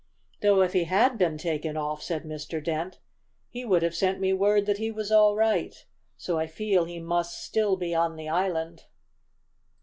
[0.41, 2.59] "Though if he had been taken off," said Mr.
[2.63, 2.99] Dent,
[3.49, 5.75] "he would have sent me word that he was all right.
[6.17, 8.85] So I feel he must still be on the island."